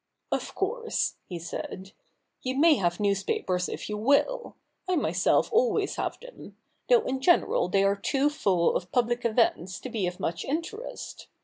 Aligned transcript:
'Of 0.31 0.55
course,' 0.55 1.17
he 1.29 1.37
said,' 1.37 1.91
you 2.41 2.57
may 2.57 2.73
have 2.77 2.99
newspapers 2.99 3.69
if 3.69 3.87
you 3.87 3.99
will: 3.99 4.55
I 4.89 4.95
myself 4.95 5.53
always 5.53 5.97
have 5.97 6.19
them; 6.21 6.57
though 6.89 7.03
in 7.03 7.21
general 7.21 7.69
they 7.69 7.83
are 7.83 7.95
too 7.95 8.31
full 8.31 8.75
of 8.75 8.91
public 8.91 9.25
events 9.25 9.79
to 9.81 9.89
be 9.89 10.07
of 10.07 10.19
much 10.19 10.43
interest. 10.43 11.27